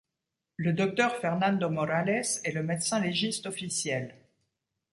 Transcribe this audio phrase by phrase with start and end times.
[0.57, 4.15] Le docteur Fernando Morales est le médecin légiste officiel.